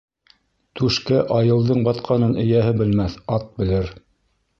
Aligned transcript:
Түшкә 0.79 1.19
айылдың 1.35 1.83
батҡанын 1.87 2.33
эйәһе 2.45 2.73
белмәҫ, 2.79 3.19
ат 3.37 3.47
белер 3.61 3.93